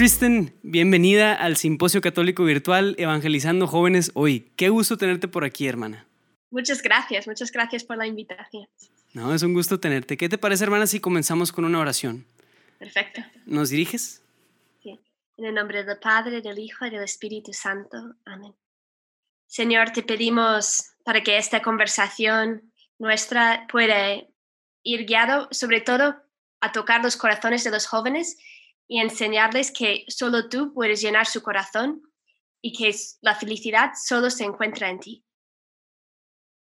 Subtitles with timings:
[0.00, 4.50] Kristen, bienvenida al Simposio Católico Virtual Evangelizando Jóvenes Hoy.
[4.56, 6.06] Qué gusto tenerte por aquí, hermana.
[6.50, 8.66] Muchas gracias, muchas gracias por la invitación.
[9.12, 10.16] No, es un gusto tenerte.
[10.16, 12.26] ¿Qué te parece, hermana, si comenzamos con una oración?
[12.78, 13.20] Perfecto.
[13.44, 14.22] ¿Nos diriges?
[14.82, 14.98] Sí.
[15.36, 17.98] En el nombre del Padre, del Hijo y del Espíritu Santo.
[18.24, 18.54] Amén.
[19.48, 24.14] Señor, te pedimos para que esta conversación nuestra pueda
[24.82, 26.16] ir guiado sobre todo
[26.62, 28.38] a tocar los corazones de los jóvenes
[28.90, 32.02] y enseñarles que solo tú puedes llenar su corazón
[32.60, 35.24] y que la felicidad solo se encuentra en ti.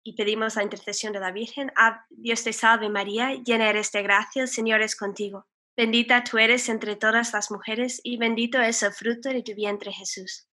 [0.04, 1.72] Y pedimos la intercesión de la Virgen.
[1.78, 5.48] Ah, Dios te salve María, llena eres de gracia, el Señor es contigo.
[5.78, 9.94] Bendita tú eres entre todas las mujeres y bendito es el fruto de tu vientre
[9.94, 10.50] Jesús.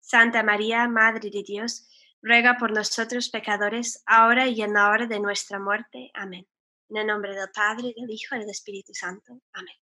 [0.00, 1.88] Santa María, Madre de Dios,
[2.22, 6.12] ruega por nosotros pecadores, ahora y en la hora de nuestra muerte.
[6.14, 6.46] Amén.
[6.88, 9.40] En el nombre del Padre, del Hijo y del Espíritu Santo.
[9.52, 9.74] Amén.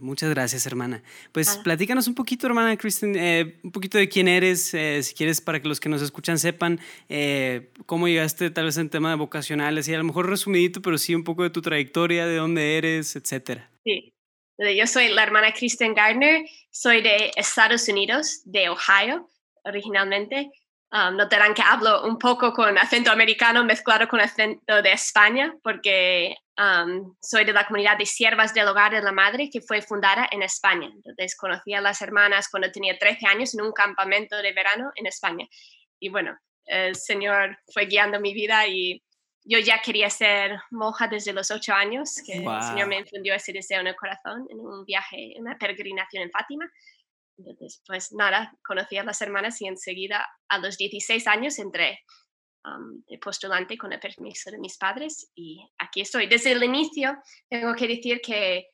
[0.00, 1.02] Muchas gracias, hermana.
[1.30, 5.40] Pues platícanos un poquito, hermana Kristen, eh, un poquito de quién eres, eh, si quieres,
[5.40, 9.16] para que los que nos escuchan sepan eh, cómo llegaste tal vez en tema de
[9.16, 12.78] vocacionales y a lo mejor resumidito, pero sí un poco de tu trayectoria, de dónde
[12.78, 13.70] eres, etcétera.
[13.84, 14.12] Sí,
[14.58, 19.28] yo soy la hermana Kristen Gardner, soy de Estados Unidos, de Ohio
[19.64, 20.50] originalmente.
[20.92, 26.36] Um, notarán que hablo un poco con acento americano mezclado con acento de España, porque
[26.58, 30.28] um, soy de la comunidad de siervas del hogar de la madre que fue fundada
[30.30, 30.90] en España.
[30.94, 35.06] Entonces conocí a las hermanas cuando tenía 13 años en un campamento de verano en
[35.06, 35.48] España.
[35.98, 39.02] Y bueno, el Señor fue guiando mi vida y
[39.44, 43.54] yo ya quería ser monja desde los 8 años, que el Señor me infundió ese
[43.54, 46.70] deseo en el corazón en un viaje, una peregrinación en Fátima.
[47.46, 52.00] Entonces, pues nada, conocí a las hermanas y enseguida a los 16 años entré
[53.08, 56.28] de postulante con el permiso de mis padres y aquí estoy.
[56.28, 57.16] Desde el inicio
[57.48, 58.68] tengo que decir que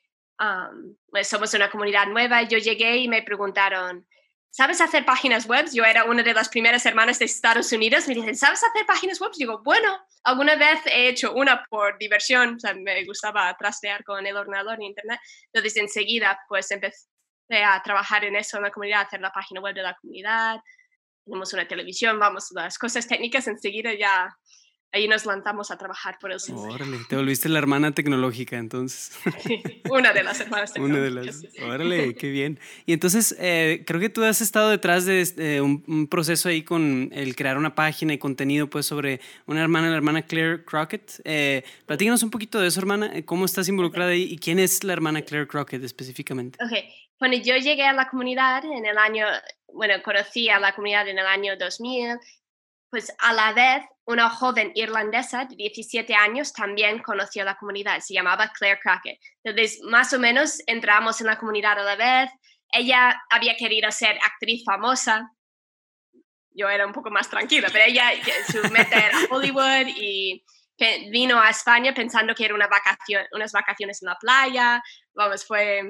[1.10, 2.42] pues somos una comunidad nueva.
[2.42, 4.06] Yo llegué y me preguntaron,
[4.50, 5.66] ¿sabes hacer páginas web?
[5.72, 8.06] Yo era una de las primeras hermanas de Estados Unidos.
[8.06, 9.32] Me dicen, ¿sabes hacer páginas web?
[9.38, 12.56] Digo, bueno, alguna vez he hecho una por diversión.
[12.56, 15.18] O sea, me gustaba trastear con el ordenador y internet.
[15.52, 17.08] Entonces, enseguida, pues empecé
[17.50, 20.60] a trabajar en eso en la comunidad, hacer la página web de la comunidad,
[21.24, 24.28] tenemos una televisión, vamos, las cosas técnicas, enseguida ya
[24.92, 26.64] ahí nos lanzamos a trabajar por el centro.
[26.64, 29.18] Órale, te volviste la hermana tecnológica entonces.
[29.90, 31.10] una de las hermanas tecnológicas.
[31.10, 32.58] Una de las, órale, qué bien.
[32.86, 37.10] Y entonces, eh, creo que tú has estado detrás de este, un, proceso ahí con
[37.12, 41.20] el crear una página y contenido pues sobre una hermana, la hermana Claire Crockett.
[41.24, 44.92] Eh, platícanos un poquito de eso, hermana, cómo estás involucrada ahí y quién es la
[44.92, 46.58] hermana Claire Crockett específicamente.
[46.62, 46.72] Ok,
[47.18, 49.26] cuando yo llegué a la comunidad en el año,
[49.72, 52.18] bueno, conocí a la comunidad en el año 2000,
[52.90, 58.14] pues a la vez una joven irlandesa de 17 años también conoció la comunidad, se
[58.14, 59.18] llamaba Claire Crockett.
[59.44, 62.30] Entonces, más o menos entramos en la comunidad a la vez.
[62.72, 65.30] Ella había querido ser actriz famosa.
[66.50, 68.10] Yo era un poco más tranquila, pero ella,
[68.50, 70.44] su meta era Hollywood y
[71.10, 74.82] vino a España pensando que era una vacación, unas vacaciones en la playa.
[75.14, 75.82] Vamos, fue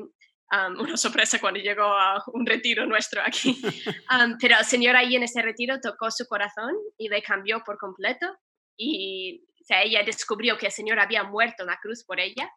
[0.50, 3.60] una sorpresa cuando llegó a un retiro nuestro aquí.
[4.40, 8.26] pero el Señor ahí en ese retiro tocó su corazón y le cambió por completo.
[8.76, 12.50] Y ella descubrió que el Señor había muerto en la cruz por ella.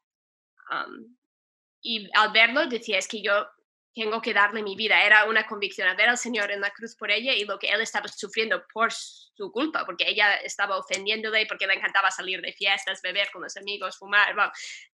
[1.81, 3.47] y al verlo decía, es que yo
[3.93, 5.03] tengo que darle mi vida.
[5.03, 7.69] Era una convicción a ver al Señor en la cruz por ella y lo que
[7.69, 12.53] él estaba sufriendo por su culpa, porque ella estaba ofendiéndole, porque le encantaba salir de
[12.53, 14.33] fiestas, beber con los amigos, fumar,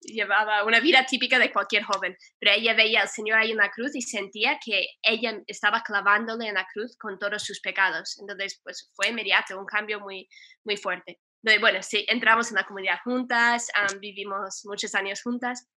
[0.00, 2.16] llevaba una vida típica de cualquier joven.
[2.38, 6.48] Pero ella veía al Señor ahí en la cruz y sentía que ella estaba clavándole
[6.48, 8.18] en la cruz con todos sus pecados.
[8.18, 10.28] Entonces, pues fue inmediato, un cambio muy,
[10.64, 11.20] muy fuerte.
[11.60, 13.68] Bueno, sí, entramos en la comunidad juntas,
[14.00, 15.68] vivimos muchos años juntas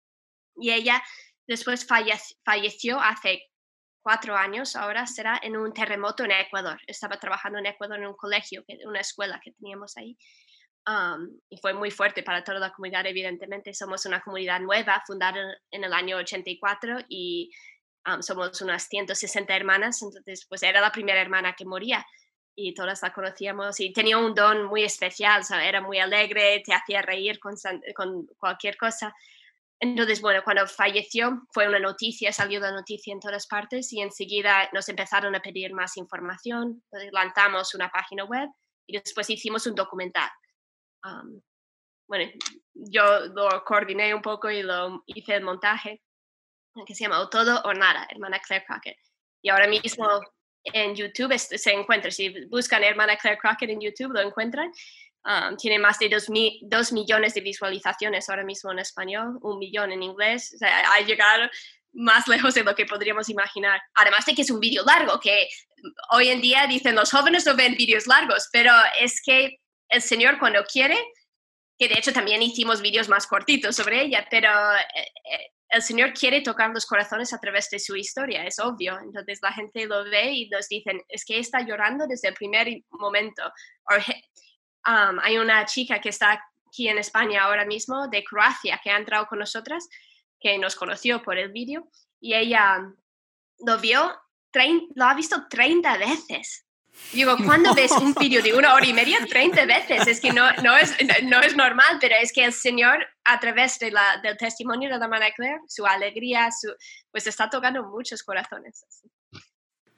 [0.57, 1.01] y ella
[1.51, 3.49] Después falleció hace
[4.01, 6.79] cuatro años, ahora será en un terremoto en Ecuador.
[6.87, 10.17] Estaba trabajando en Ecuador en un colegio, una escuela que teníamos ahí.
[11.49, 13.73] y fue muy fuerte para toda la comunidad, evidentemente.
[13.73, 17.51] Somos una comunidad nueva, fundada en el año 84 y
[18.21, 22.05] somos unas 160 hermanas, entonces pues era la primera hermana que moría
[22.55, 27.01] y todas la conocíamos y tenía un don muy especial, era muy alegre, te hacía
[27.01, 29.13] reír con cualquier cosa.
[29.83, 34.69] Entonces, bueno, cuando falleció fue una noticia, salió la noticia en todas partes y enseguida
[34.73, 38.47] nos empezaron a pedir más información, lanzamos una página web
[38.87, 40.29] y después hicimos un documental.
[42.07, 42.31] bueno,
[42.75, 46.03] yo lo coordiné un poco y lo hice el montaje,
[46.85, 48.97] que se llama Todo o Nada, hermana Claire Crockett.
[49.41, 50.07] Y ahora mismo
[50.63, 54.71] en YouTube se encuentra, si buscan hermana Claire Crockett en YouTube, lo encuentran.
[55.23, 60.01] Um, tiene más de dos, millones de visualizaciones ahora mismo en español, un millón en
[60.01, 60.51] inglés.
[60.55, 61.47] O sea, ha llegado,
[61.93, 63.81] más lejos de lo que podríamos imaginar.
[63.95, 65.47] Además de que es un vídeo largo, que
[66.11, 69.57] hoy en día dicen los jóvenes no ven vídeos largos, pero es que
[69.89, 70.97] el Señor cuando quiere,
[71.77, 76.13] que de hecho también hicimos vídeos más cortitos sobre ella, pero eh, eh, el Señor
[76.13, 78.99] quiere tocar los corazones a través de su historia, es obvio.
[78.99, 82.67] Entonces la gente lo ve y nos dicen, es que está llorando desde el primer
[82.89, 83.41] momento.
[84.87, 88.97] Um, hay una chica que está aquí en España ahora mismo, de Croacia, que ha
[88.97, 89.87] entrado con nosotras,
[90.39, 91.87] que nos conoció por el vídeo,
[92.19, 92.79] y ella
[93.59, 94.11] lo vio,
[94.95, 96.65] lo ha visto 30 veces.
[97.13, 99.25] Digo, ¿cuándo ves un vídeo de una hora y media?
[99.25, 100.07] 30 veces.
[100.07, 103.79] Es que no, no, es, no es normal, pero es que el Señor, a través
[103.79, 106.73] de la, del testimonio de la hermana Claire, su alegría, su,
[107.11, 108.85] pues está tocando muchos corazones.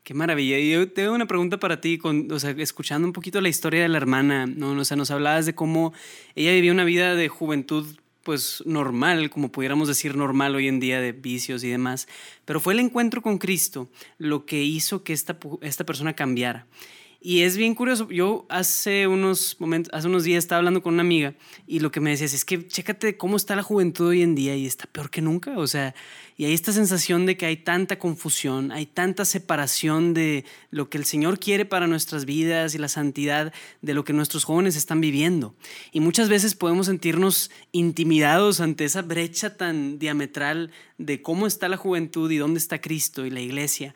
[0.03, 0.59] Qué maravilla.
[0.59, 2.27] Y yo tengo una pregunta para ti, con,
[2.57, 4.71] escuchando un poquito la historia de la hermana, ¿no?
[4.71, 5.93] O sea, nos hablabas de cómo
[6.35, 7.85] ella vivía una vida de juventud
[8.23, 12.07] pues normal, como pudiéramos decir normal hoy en día de vicios y demás,
[12.45, 16.65] pero fue el encuentro con Cristo lo que hizo que esta, esta persona cambiara.
[17.25, 21.03] Y es bien curioso, yo hace unos momentos, hace unos días estaba hablando con una
[21.03, 21.33] amiga
[21.65, 24.57] y lo que me decías es que chécate cómo está la juventud hoy en día
[24.57, 25.95] y está peor que nunca, o sea,
[26.35, 30.97] y hay esta sensación de que hay tanta confusión, hay tanta separación de lo que
[30.97, 34.99] el Señor quiere para nuestras vidas y la santidad de lo que nuestros jóvenes están
[34.99, 35.55] viviendo.
[35.93, 41.77] Y muchas veces podemos sentirnos intimidados ante esa brecha tan diametral de cómo está la
[41.77, 43.95] juventud y dónde está Cristo y la iglesia.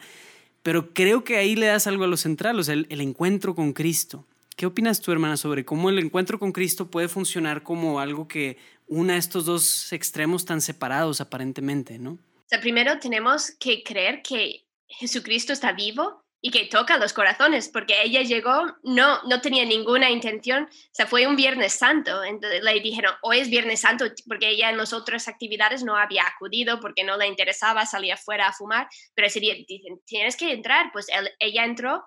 [0.67, 3.71] Pero creo que ahí le das algo a lo central, o sea, el, encuentro con
[3.71, 4.27] Cristo.
[4.57, 8.57] ¿Qué opinas tú, hermana, sobre cómo el encuentro con Cristo puede funcionar como algo que
[8.85, 12.11] una estos dos extremos tan separados aparentemente, ¿no?
[12.11, 17.69] O sea, primero tenemos que creer que Jesucristo está vivo y que toca los corazones,
[17.69, 22.63] porque ella llegó, no, no tenía ninguna intención, o sea, fue un Viernes Santo, entonces
[22.63, 26.79] le dijeron, hoy es Viernes Santo, porque ella en las otras actividades no había acudido
[26.79, 30.91] porque no le interesaba salir afuera a fumar, pero ese día dicen, tienes que entrar,
[30.93, 31.07] pues
[31.39, 32.03] ella entró,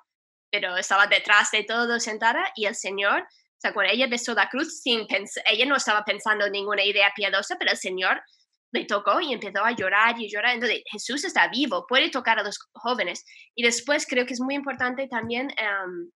[0.51, 4.49] pero estaba detrás de todo sentada y el Señor, o sea, cuando ella besó la
[4.49, 5.07] cruz, sin
[5.51, 8.23] ella no estaba pensando en ninguna idea piadosa, pero el Señor
[8.73, 10.55] le tocó y empezó a llorar y llorar.
[10.55, 13.25] Entonces, Jesús está vivo, puede tocar a los jóvenes.
[13.55, 16.11] Y después creo que es muy importante también em,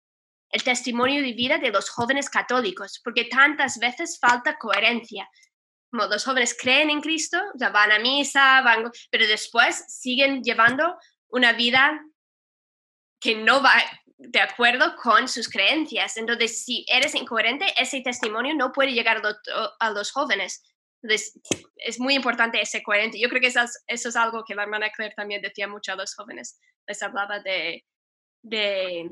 [0.50, 5.28] el testimonio de vida de los jóvenes católicos, porque tantas veces falta coherencia.
[5.90, 10.98] Como los jóvenes creen en Cristo, o van a misa, van, pero después siguen llevando
[11.30, 12.00] una vida
[13.20, 13.74] que no va
[14.18, 16.18] de acuerdo con sus creencias.
[16.18, 19.22] Entonces, si eres incoherente, ese testimonio no puede llegar
[19.80, 20.64] a los jóvenes.
[21.04, 21.40] Entonces,
[21.76, 23.20] es muy importante ese coherente.
[23.20, 25.92] Yo creo que eso es, eso es algo que la hermana Claire también decía mucho
[25.92, 26.60] a los jóvenes.
[26.88, 27.84] Les hablaba de,
[28.42, 29.10] de,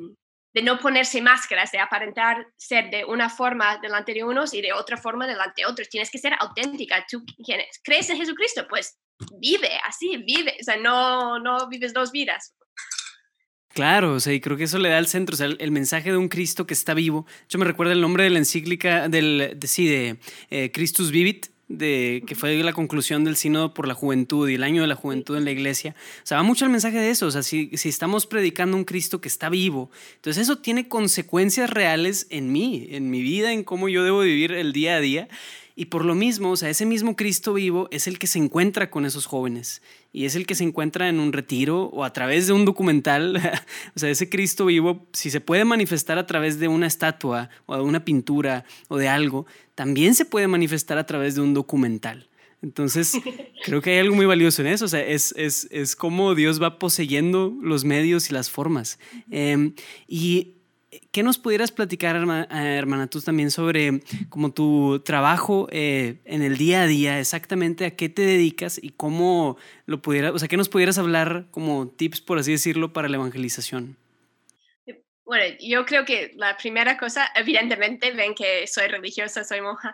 [0.54, 4.72] de, no ponerse máscaras, de aparentar ser de una forma delante de unos y de
[4.72, 5.90] otra forma delante de otros.
[5.90, 7.06] Tienes que ser auténtica.
[7.10, 7.26] ¿Tú
[7.84, 8.66] crees en Jesucristo?
[8.70, 8.98] Pues
[9.40, 10.56] vive así, vive.
[10.62, 12.56] O sea, no, no vives dos vidas.
[13.74, 16.12] Claro, o sea, y creo que eso le da al centro, o sea, el, mensaje
[16.12, 17.26] de un Cristo que está vivo.
[17.48, 20.20] Yo me recuerda el nombre de la encíclica del, de, sí, de
[20.50, 24.64] eh, Christus Vivit, de que fue la conclusión del sínodo por la juventud y el
[24.64, 25.96] año de la juventud en la iglesia.
[26.24, 27.28] O sea, va mucho el mensaje de eso.
[27.28, 31.70] O sea, si, si estamos predicando un Cristo que está vivo, entonces eso tiene consecuencias
[31.70, 35.28] reales en mí, en mi vida, en cómo yo debo vivir el día a día.
[35.76, 38.90] Y por lo mismo, o sea, ese mismo Cristo vivo es el que se encuentra
[38.90, 39.82] con esos jóvenes
[40.14, 43.38] y es el que se encuentra en un retiro o a través de un documental.
[43.96, 47.76] o sea, ese Cristo vivo, si se puede manifestar a través de una estatua o
[47.76, 52.30] de una pintura o de algo, también se puede manifestar a través de un documental.
[52.62, 53.14] Entonces,
[53.64, 54.86] creo que hay algo muy valioso en eso.
[54.86, 59.00] O sea, es, es, es como Dios va poseyendo los medios y las formas.
[59.32, 59.74] Eh,
[60.08, 60.56] y
[61.12, 66.58] ¿Qué nos pudieras platicar, eh, hermana, tú también sobre como tu trabajo eh, en el
[66.58, 70.58] día a día, exactamente a qué te dedicas y cómo lo pudieras, o sea, qué
[70.58, 73.96] nos pudieras hablar como tips, por así decirlo, para la evangelización?
[75.24, 79.94] Bueno, yo creo que la primera cosa, evidentemente, ven que soy religiosa, soy monja,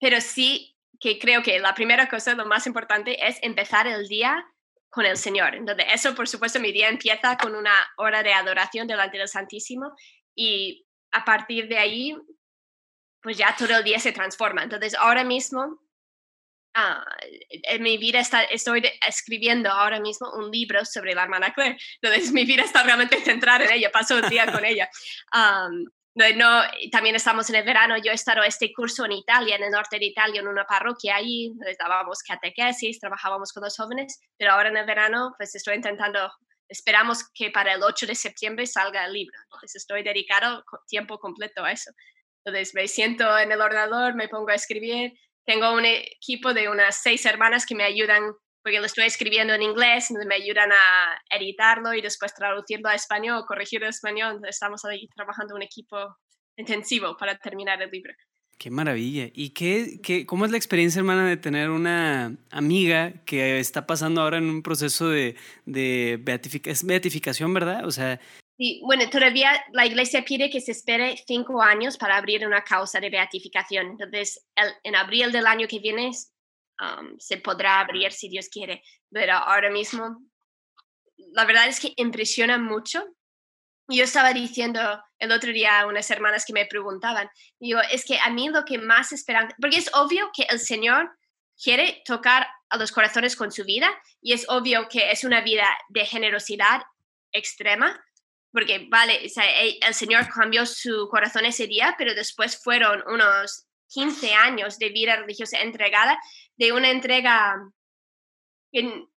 [0.00, 4.46] pero sí que creo que la primera cosa, lo más importante, es empezar el día
[4.94, 5.54] con el Señor.
[5.56, 9.92] Entonces, eso, por supuesto, mi día empieza con una hora de adoración delante del Santísimo
[10.36, 12.16] y a partir de ahí,
[13.20, 14.62] pues ya todo el día se transforma.
[14.62, 15.80] Entonces, ahora mismo,
[16.74, 17.04] ah,
[17.50, 21.76] en mi vida está, estoy escribiendo ahora mismo un libro sobre la hermana Claire.
[22.00, 24.88] Entonces, mi vida está realmente centrada en ella, paso el día con ella.
[26.14, 29.70] No, también estamos en el verano, yo he estado este curso en Italia, en el
[29.72, 34.68] norte de Italia, en una parroquia ahí, dábamos catequesis, trabajábamos con los jóvenes, pero ahora
[34.68, 36.30] en el verano pues estoy intentando,
[36.68, 41.64] esperamos que para el 8 de septiembre salga el libro, entonces estoy dedicado tiempo completo
[41.64, 41.90] a eso.
[42.44, 47.02] Entonces me siento en el ordenador, me pongo a escribir, tengo un equipo de unas
[47.02, 51.92] seis hermanas que me ayudan porque lo estoy escribiendo en inglés, me ayudan a editarlo
[51.92, 54.40] y después traducirlo a español, corregirlo a español.
[54.48, 56.16] Estamos ahí trabajando un equipo
[56.56, 58.14] intensivo para terminar el libro.
[58.58, 59.28] Qué maravilla.
[59.34, 64.22] ¿Y qué, qué, cómo es la experiencia, hermana, de tener una amiga que está pasando
[64.22, 67.84] ahora en un proceso de, de beatificación, verdad?
[67.84, 68.18] O sea...
[68.56, 72.98] Sí, bueno, todavía la iglesia pide que se espere cinco años para abrir una causa
[72.98, 73.88] de beatificación.
[73.90, 74.46] Entonces,
[74.84, 76.12] en abril del año que viene
[77.18, 78.82] se podrá abrir si Dios quiere.
[79.10, 80.20] Pero ahora mismo,
[81.16, 83.04] la verdad es que impresiona mucho
[83.88, 84.80] yo estaba diciendo
[85.18, 87.28] el otro día a unas hermanas que me preguntaban,
[87.60, 91.10] digo, es que a mí lo que más esperan, porque es obvio que el Señor
[91.62, 93.88] quiere tocar a los corazones con su vida
[94.20, 96.82] y es obvio que es una vida de generosidad
[97.32, 98.02] extrema,
[98.52, 99.28] porque vale,
[99.82, 105.16] el Señor cambió su corazón ese día, pero después fueron unos 15 años de vida
[105.16, 106.18] religiosa entregada,
[106.56, 107.56] de una entrega
[108.72, 109.08] en,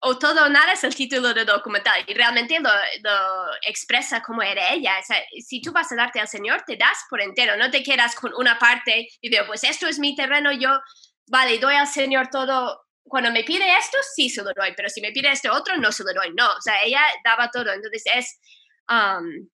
[0.00, 2.70] o todo o nada es el título del documental y realmente lo,
[3.66, 4.94] expresa como era ella.
[5.44, 8.32] si tú vas a darte al Señor, te das por entero, no te quedas con
[8.34, 10.70] una parte y digo, pues esto es mi terreno, yo,
[11.26, 12.82] vale, doy al Señor todo.
[13.02, 15.92] Cuando me pide esto, sí se lo doy, pero si me pide este otro, no
[15.92, 16.34] se lo doy.
[16.34, 17.72] No, o sea, ella daba todo.
[17.72, 18.38] Entonces es
[18.88, 19.48] um,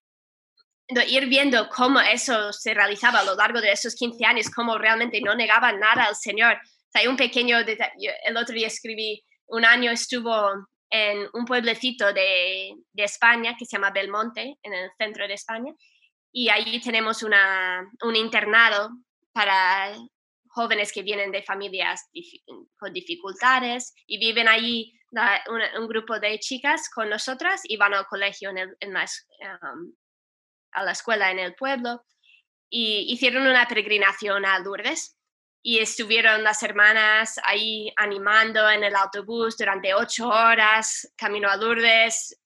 [1.06, 5.20] ir viendo cómo eso se realizaba a lo largo de esos 15 años, cómo realmente
[5.20, 6.58] no negaba nada al Señor.
[6.94, 10.32] Hay un pequeño el otro día escribí un año estuvo
[10.90, 15.72] en un pueblecito de, España que se llama Belmonte, en el centro de España,
[16.32, 18.90] y allí tenemos una, un internado
[19.32, 19.94] para
[20.48, 22.08] jóvenes que vienen de familias
[22.78, 24.92] con dificultades y viven allí
[25.76, 28.96] un, grupo de chicas con nosotras y van al colegio en,
[30.72, 32.02] a la escuela en el pueblo.
[32.70, 35.18] Y hicieron una peregrinación a Lourdes
[35.62, 42.40] y estuvieron las hermanas ahí animando en el autobús durante ocho horas, camino a Lourdes,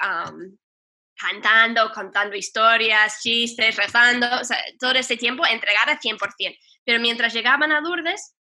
[1.17, 6.59] cantando, contando historias, chistes, rezando, o sea, todo ese tiempo entregada 100%.
[6.85, 8.37] Pero mientras llegaban a Lourdes,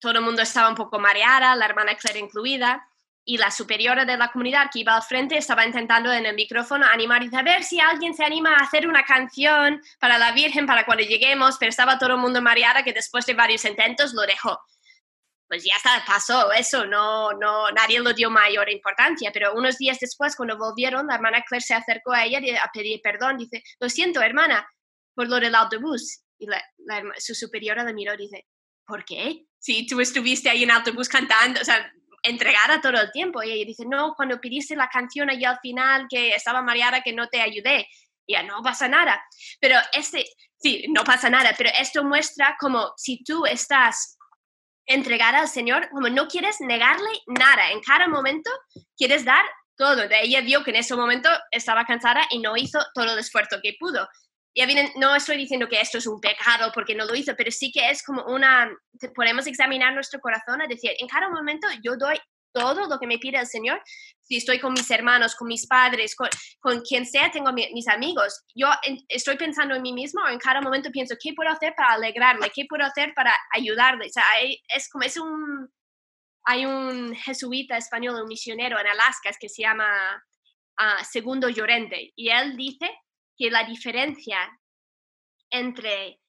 [0.00, 2.88] todo el mundo estaba un poco mareada, la hermana Claire incluida,
[3.24, 6.86] y la superiora de la comunidad que iba al frente estaba intentando en el micrófono
[6.86, 10.84] animar y saber si alguien se anima a hacer una canción para la Virgen para
[10.84, 14.58] cuando lleguemos, pero estaba todo el mundo mareada que después de varios intentos lo dejó.
[15.46, 19.98] Pues ya está, pasó eso, no, no, nadie lo dio mayor importancia, pero unos días
[20.00, 23.88] después, cuando volvieron, la hermana Claire se acercó a ella a pedir perdón, dice, lo
[23.88, 24.66] siento, hermana,
[25.14, 26.22] por lo del autobús.
[26.38, 26.60] Y la,
[27.18, 28.46] su superiora le miró y dice,
[28.86, 29.44] ¿por qué?
[29.58, 33.42] Si tú estuviste ahí en autobús cantando, o sea, entregada todo el tiempo.
[33.42, 37.12] Y ella dice, no, cuando pidiste la canción allí al final que estaba mareada que
[37.12, 37.88] no te ayudé.
[38.28, 39.22] Ya no pasa nada.
[39.60, 40.24] Pero este,
[40.58, 44.16] sí, no pasa nada, pero esto muestra como si tú estás
[44.86, 48.50] entregada al Señor, como no quieres negarle nada, en cada momento
[48.96, 49.44] quieres dar
[49.76, 50.08] todo.
[50.08, 53.58] De ella vio que en ese momento estaba cansada y no hizo todo el esfuerzo
[53.62, 54.08] que pudo.
[54.54, 54.62] Y
[54.96, 57.88] no estoy diciendo que esto es un pecado porque no lo hizo, pero sí que
[57.88, 58.70] es como una,
[59.14, 62.18] podemos examinar nuestro corazón a decir, en cada momento yo doy
[62.52, 63.80] todo lo que me pide el Señor.
[64.20, 66.28] Si estoy con mis hermanos, con mis padres, con,
[66.60, 68.44] con quien sea, tengo mis amigos.
[68.54, 68.68] Yo
[69.08, 72.50] estoy pensando en mí mismo, en cada momento pienso, ¿qué puedo hacer para alegrarle?
[72.54, 74.06] ¿Qué puedo hacer para ayudarle?
[74.06, 74.24] O sea,
[74.68, 75.72] es como, es un,
[76.44, 80.22] hay un jesuita español, un misionero en Alaska que se llama
[80.78, 82.90] uh, Segundo Llorente, y él dice
[83.36, 84.38] que la diferencia
[85.50, 86.20] entre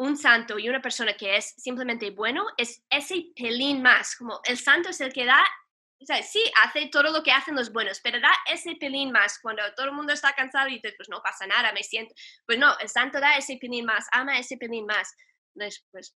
[0.00, 4.56] un santo y una persona que es simplemente bueno es ese pelín más, como el
[4.56, 5.44] santo es el que da,
[6.00, 9.38] o sea, sí, hace todo lo que hacen los buenos, pero da ese pelín más
[9.42, 12.14] cuando todo el mundo está cansado y dice, pues no pasa nada, me siento,
[12.46, 15.14] pues no, el santo da ese pelín más, ama ese pelín más.
[15.52, 16.14] Después.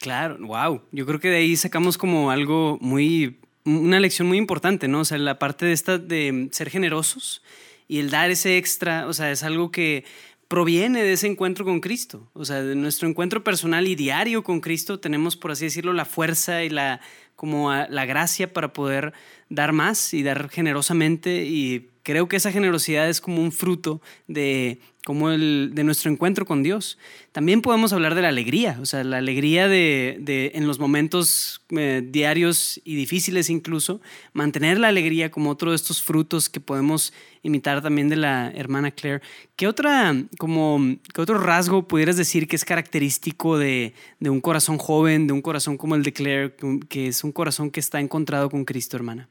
[0.00, 4.88] Claro, wow, yo creo que de ahí sacamos como algo muy, una lección muy importante,
[4.88, 5.00] ¿no?
[5.00, 7.42] O sea, la parte de esta de ser generosos
[7.88, 10.04] y el dar ese extra, o sea, es algo que
[10.46, 12.30] proviene de ese encuentro con Cristo.
[12.34, 16.04] O sea, de nuestro encuentro personal y diario con Cristo tenemos, por así decirlo, la
[16.04, 17.00] fuerza y la,
[17.36, 19.12] como la gracia para poder
[19.48, 24.80] dar más y dar generosamente y creo que esa generosidad es como un fruto de,
[25.04, 26.96] como el, de nuestro encuentro con Dios.
[27.32, 31.60] También podemos hablar de la alegría, o sea, la alegría de, de en los momentos
[31.68, 34.00] eh, diarios y difíciles incluso,
[34.32, 37.12] mantener la alegría como otro de estos frutos que podemos
[37.42, 39.20] imitar también de la hermana Claire.
[39.54, 44.78] ¿Qué, otra, como, ¿qué otro rasgo pudieras decir que es característico de, de un corazón
[44.78, 46.56] joven, de un corazón como el de Claire,
[46.88, 49.28] que es un corazón que está encontrado con Cristo, hermana?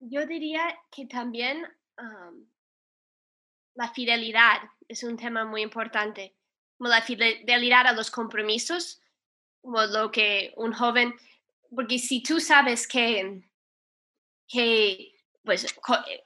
[0.00, 1.66] Yo diría que también
[3.74, 6.34] la fidelidad es un tema muy importante,
[6.76, 9.02] como la fidelidad a los compromisos.
[9.60, 11.14] como lo que un joven,
[11.74, 13.42] porque si tú sabes que,
[14.48, 15.12] que
[15.44, 15.66] pues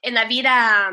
[0.02, 0.93] en la vida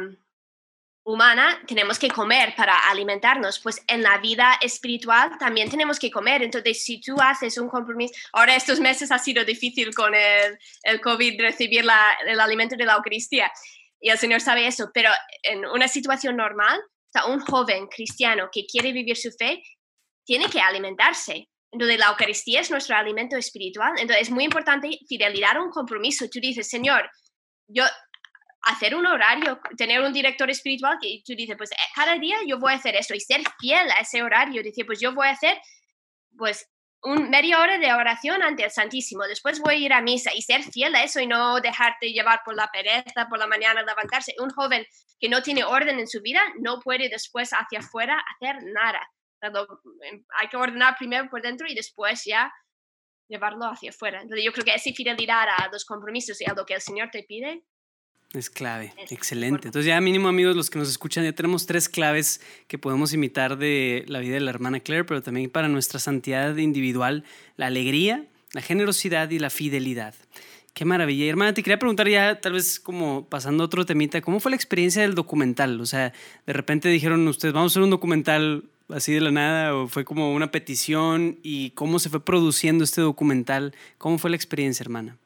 [1.03, 6.43] humana tenemos que comer para alimentarnos, pues en la vida espiritual también tenemos que comer.
[6.43, 11.41] Entonces, si tú haces un compromiso, ahora estos meses ha sido difícil con el, COVID
[11.41, 13.51] recibir la, el alimento de la Eucaristía
[13.99, 15.11] y el Señor sabe eso, pero
[15.43, 16.81] en una situación normal,
[17.27, 19.61] un joven cristiano que quiere vivir su fe
[20.25, 21.49] tiene que alimentarse.
[21.71, 23.93] Entonces, la Eucaristía es nuestro alimento espiritual.
[23.97, 26.27] Entonces, es muy importante fidelidad a un compromiso.
[26.29, 27.09] Tú dices, Señor,
[27.67, 27.83] yo
[28.63, 32.59] hacer un horario, tener un director espiritual que tú dices, pues eh, cada día yo
[32.59, 34.63] voy a hacer eso y ser fiel a ese horario.
[34.63, 35.57] Decir, pues yo voy a hacer,
[36.37, 36.69] pues,
[37.03, 39.23] un media hora de oración ante el Santísimo.
[39.23, 42.41] Después voy a ir a misa y ser fiel a eso y no dejarte llevar
[42.45, 44.35] por la pereza, por la mañana levantarse.
[44.37, 44.85] Un joven
[45.19, 49.01] que no tiene orden en su vida no puede después hacia afuera hacer nada.
[49.41, 52.53] Em, hay que ordenar primero por dentro y después ya
[53.27, 54.21] llevarlo hacia afuera.
[54.21, 57.09] Entonces yo creo que esa fidelidad a los compromisos y a lo que el Señor
[57.09, 57.63] te pide
[58.33, 59.67] es clave, excelente.
[59.67, 63.57] Entonces ya mínimo amigos, los que nos escuchan, ya tenemos tres claves que podemos imitar
[63.57, 67.25] de la vida de la hermana Claire, pero también para nuestra santidad individual,
[67.57, 70.15] la alegría, la generosidad y la fidelidad.
[70.73, 71.25] Qué maravilla.
[71.25, 74.51] Y hermana, te quería preguntar ya, tal vez como pasando a otro temita, ¿cómo fue
[74.51, 75.81] la experiencia del documental?
[75.81, 76.13] O sea,
[76.45, 80.05] de repente dijeron ustedes, vamos a hacer un documental así de la nada, o fue
[80.05, 83.73] como una petición, y cómo se fue produciendo este documental.
[83.97, 85.17] ¿Cómo fue la experiencia, hermana?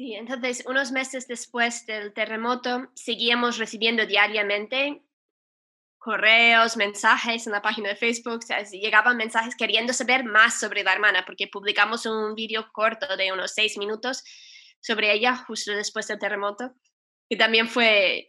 [0.00, 5.02] Sí, entonces unos meses después del terremoto seguíamos recibiendo diariamente
[5.98, 8.40] correos, mensajes en la página de Facebook,
[8.72, 13.52] llegaban mensajes queriendo saber más sobre la hermana, porque publicamos un vídeo corto de unos
[13.52, 14.24] seis minutos
[14.80, 16.72] sobre ella justo después del terremoto,
[17.28, 18.26] y también fue,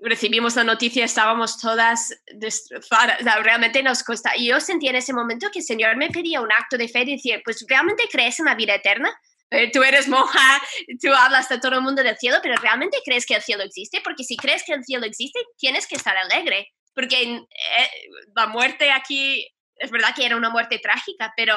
[0.00, 4.34] recibimos la noticia, estábamos todas destrozadas, realmente nos cuesta.
[4.38, 7.02] Y yo sentí en ese momento que el Señor me pedía un acto de fe
[7.02, 9.14] y decía, pues, ¿realmente crees en la vida eterna?
[9.50, 10.60] Eh, tú eres monja,
[11.02, 14.00] tú hablas a todo el mundo del cielo, pero ¿realmente crees que el cielo existe?
[14.02, 17.90] Porque si crees que el cielo existe, tienes que estar alegre, porque eh,
[18.34, 21.56] la muerte aquí, es verdad que era una muerte trágica, pero,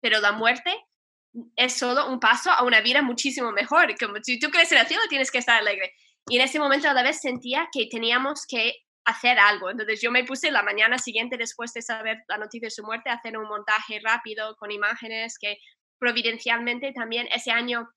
[0.00, 0.74] pero la muerte
[1.56, 3.94] es solo un paso a una vida muchísimo mejor.
[3.98, 5.92] Como si tú crees en el cielo, tienes que estar alegre.
[6.28, 9.70] Y en ese momento a la vez sentía que teníamos que hacer algo.
[9.70, 13.10] Entonces yo me puse la mañana siguiente, después de saber la noticia de su muerte,
[13.10, 15.58] a hacer un montaje rápido con imágenes que
[16.04, 17.88] providencialmente también ese año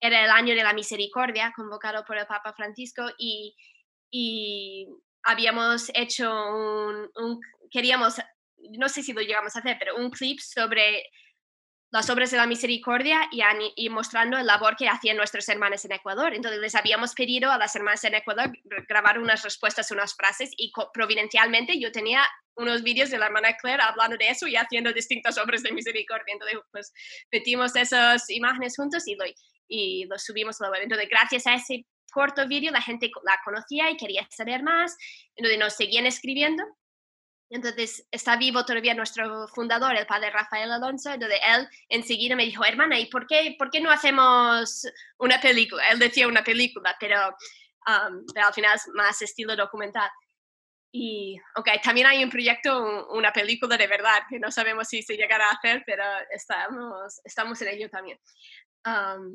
[0.00, 3.54] era el año de la misericordia convocado por el Papa Francisco y,
[4.10, 4.88] y
[5.22, 8.16] habíamos hecho un, queríamos,
[8.76, 11.04] no sé si lo llegamos a hacer, pero un clip sobre
[11.94, 13.30] las obras de la misericordia
[13.76, 16.34] y, mostrando el labor que hacían nuestros hermanos en Ecuador.
[16.34, 18.50] Entonces les habíamos pedido a las hermanas en Ecuador
[18.88, 22.26] grabar unas respuestas, unas frases y providencialmente yo tenía
[22.56, 26.32] unos vídeos de la hermana Claire hablando de eso y haciendo distintas obras de misericordia.
[26.32, 26.92] Entonces pues
[27.30, 29.24] metimos esas imágenes juntos y lo,
[29.68, 30.82] y lo subimos a la web.
[30.82, 34.96] Entonces gracias a ese corto vídeo la gente la conocía y quería saber más.
[35.36, 36.64] Entonces nos seguían escribiendo
[37.54, 42.64] entonces está vivo todavía nuestro fundador, el padre Rafael Alonso, entonces él enseguida me dijo,
[42.64, 44.84] hermana, ¿y por qué, por qué no hacemos
[45.18, 45.88] una película?
[45.90, 50.10] Él decía una película, pero, um, pero al final es más estilo documental.
[50.90, 55.16] Y, ok, también hay un proyecto, una película de verdad, que no sabemos si se
[55.16, 58.18] llegará a hacer, pero estamos, estamos en ello también.
[58.84, 59.32] Um,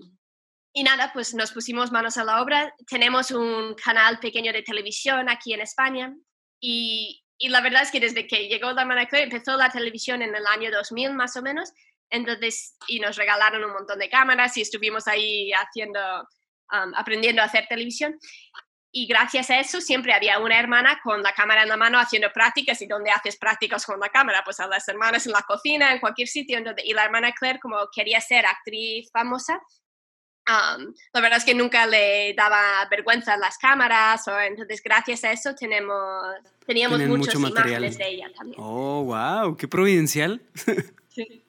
[0.73, 2.75] y nada, pues nos pusimos manos a la obra.
[2.85, 6.13] Tenemos un canal pequeño de televisión aquí en España
[6.59, 10.21] y y la verdad es que desde que llegó la hermana Claire empezó la televisión
[10.21, 11.71] en el año 2000 más o menos,
[12.09, 15.99] entonces, y nos regalaron un montón de cámaras y estuvimos ahí haciendo,
[16.71, 18.19] um, aprendiendo a hacer televisión.
[18.91, 22.31] Y gracias a eso siempre había una hermana con la cámara en la mano haciendo
[22.31, 22.81] prácticas.
[22.81, 24.41] ¿Y dónde haces prácticas con la cámara?
[24.43, 26.57] Pues a las hermanas en la cocina, en cualquier sitio.
[26.57, 29.61] Entonces, y la hermana Claire, como quería ser actriz famosa,
[31.13, 35.55] la verdad es que nunca le daba vergüenza las cámaras, o, entonces gracias a eso
[35.55, 36.23] tenemos,
[36.65, 38.61] teníamos muchos mucho imágenes de ella también.
[38.61, 40.41] Oh, wow, qué providencial.
[41.09, 41.43] Sí.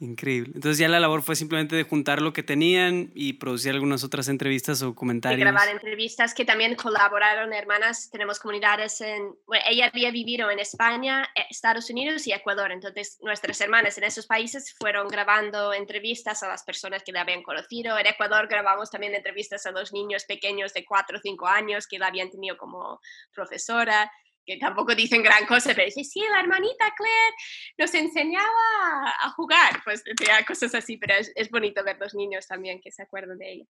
[0.00, 0.52] Increíble.
[0.54, 4.28] Entonces ya la labor fue simplemente de juntar lo que tenían y producir algunas otras
[4.28, 5.40] entrevistas o comentarios.
[5.40, 8.08] Y grabar entrevistas que también colaboraron hermanas.
[8.08, 9.34] Tenemos comunidades en...
[9.46, 12.70] Bueno, ella había vivido en España, eh, Estados Unidos y Ecuador.
[12.70, 17.42] Entonces nuestras hermanas en esos países fueron grabando entrevistas a las personas que la habían
[17.42, 17.98] conocido.
[17.98, 21.98] En Ecuador grabamos también entrevistas a los niños pequeños de 4 o 5 años que
[21.98, 23.00] la habían tenido como
[23.34, 24.08] profesora
[24.48, 27.34] que tampoco dicen gran cosa, pero dice, sí, la hermanita Claire
[27.76, 30.02] nos enseñaba a jugar, pues
[30.46, 33.64] cosas así, pero es, bonito ver los niños también que se acuerdan de ella.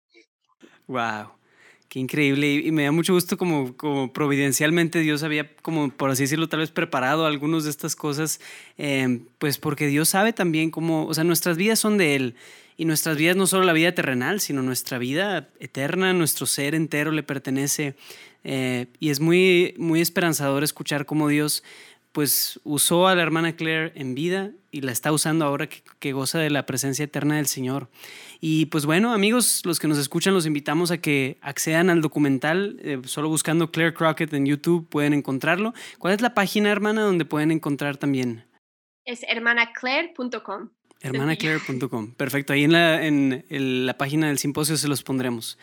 [0.89, 1.44] Wow.
[1.89, 2.55] Qué increíble.
[2.55, 6.61] Y, me da mucho gusto como, como providencialmente Dios había, como por así decirlo, tal
[6.61, 8.41] vez preparado algunas de estas cosas,
[8.79, 12.35] em, pues porque Dios sabe también cómo, o sea, nuestras vidas son de Él.
[12.77, 17.13] Y nuestras vidas no solo la vida terrenal, sino nuestra vida eterna, nuestro ser entero
[17.13, 17.95] le pertenece.
[18.43, 21.63] Eh, y es muy, muy esperanzador escuchar cómo Dios
[22.15, 26.39] pues usó a la hermana Claire en vida y la está usando ahora que, goza
[26.39, 27.91] de la presencia eterna del Señor.
[28.41, 32.79] Y pues bueno, amigos, los que nos escuchan, los invitamos a que accedan al documental,
[32.85, 35.75] eh, solo buscando Claire Crockett en YouTube pueden encontrarlo.
[35.99, 38.45] ¿Cuál es la página, hermana, donde pueden encontrar también?
[39.05, 40.71] Es hermanaclaire.com.
[41.01, 42.15] Hermanaclaire.com.
[42.15, 45.59] Perfecto, ahí en la, en la página del simposio se los pondremos.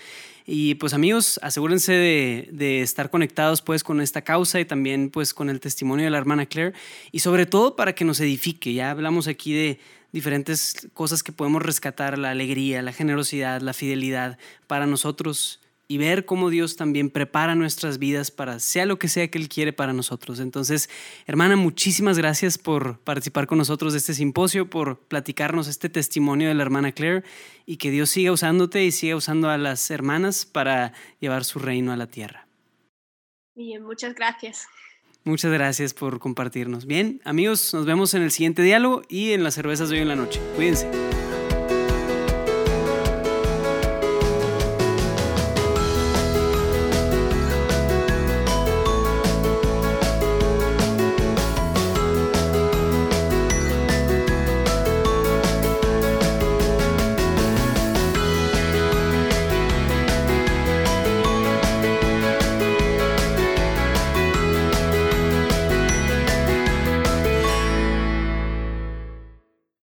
[0.54, 5.50] Y pues amigos, asegúrense de, estar conectados pues con esta causa y también pues con
[5.50, 6.74] el testimonio de la hermana Claire
[7.14, 8.74] y sobre todo para que nos edifique.
[8.74, 9.80] Ya hablamos aquí de
[10.12, 14.38] diferentes cosas que podemos rescatar, la alegría, la generosidad, la fidelidad
[14.68, 15.62] para nosotros
[15.92, 19.50] y ver cómo Dios también prepara nuestras vidas para sea lo que sea que Él
[19.50, 20.40] quiere para nosotros.
[20.40, 20.90] Entonces,
[21.28, 26.54] hermana, muchísimas gracias por participar con nosotros de este simposio, por platicarnos este testimonio de
[26.54, 27.26] la hermana Claire
[27.66, 31.92] y que Dios siga usándote y siga usando a las hermanas para llevar su reino
[31.92, 32.48] a la tierra.
[33.54, 34.68] Bien, muchas gracias.
[35.26, 36.86] Muchas gracias por compartirnos.
[36.86, 40.08] Bien, amigos, nos vemos en el siguiente diálogo y en las cervezas de hoy en
[40.08, 40.40] la noche.
[40.56, 40.90] Cuídense.